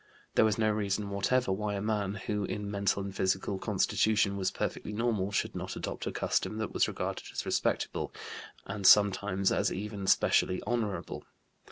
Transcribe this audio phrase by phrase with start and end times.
[0.33, 4.49] There was no reason whatever why a man, who in mental and physical constitution was
[4.49, 8.11] perfectly normal, should not adopt a custom that was regarded as respectable,
[8.65, 11.23] and sometimes as even specially honorable.